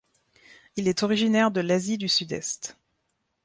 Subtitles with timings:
[0.77, 2.75] Il est originaire de l'Asie du Sud-est.